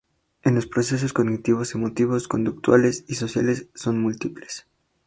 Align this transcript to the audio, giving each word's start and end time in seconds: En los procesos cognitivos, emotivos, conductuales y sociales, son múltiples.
En 0.41 0.55
los 0.55 0.65
procesos 0.65 1.13
cognitivos, 1.13 1.75
emotivos, 1.75 2.27
conductuales 2.27 3.05
y 3.07 3.13
sociales, 3.13 3.67
son 3.75 4.01
múltiples. 4.01 4.65